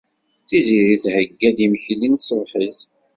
[0.47, 2.79] Tiziri theyya-d imekli n tṣebḥit.